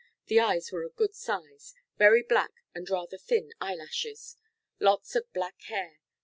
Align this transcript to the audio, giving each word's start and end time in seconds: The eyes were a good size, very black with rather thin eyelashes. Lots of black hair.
The 0.25 0.39
eyes 0.39 0.71
were 0.71 0.81
a 0.83 0.89
good 0.89 1.13
size, 1.13 1.75
very 1.99 2.23
black 2.23 2.49
with 2.73 2.89
rather 2.89 3.19
thin 3.19 3.51
eyelashes. 3.61 4.35
Lots 4.79 5.15
of 5.15 5.31
black 5.31 5.61
hair. 5.67 5.99